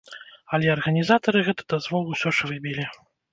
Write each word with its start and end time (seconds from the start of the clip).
Але 0.57 0.71
арганізатары 0.75 1.43
гэты 1.49 1.63
дазвол 1.75 2.03
усё 2.15 2.33
ж 2.39 2.51
выбілі. 2.55 2.89